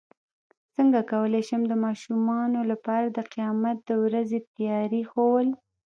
[0.75, 5.47] څنګه کولی شم د ماشومانو لپاره د قیامت د ورځې تیاري ښوول